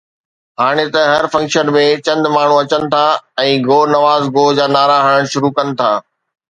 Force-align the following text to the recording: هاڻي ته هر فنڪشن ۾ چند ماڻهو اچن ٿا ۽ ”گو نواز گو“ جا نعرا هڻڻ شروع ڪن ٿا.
هاڻي 0.61 0.85
ته 0.95 1.01
هر 1.11 1.25
فنڪشن 1.33 1.67
۾ 1.75 1.83
چند 2.07 2.23
ماڻهو 2.37 2.55
اچن 2.63 2.83
ٿا 2.95 3.05
۽ 3.45 3.53
”گو 3.69 3.79
نواز 3.95 4.23
گو“ 4.39 4.45
جا 4.61 4.65
نعرا 4.77 4.99
هڻڻ 5.07 5.21
شروع 5.35 5.53
ڪن 5.61 5.67
ٿا. 5.83 5.91